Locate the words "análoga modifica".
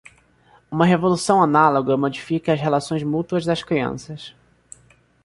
1.43-2.53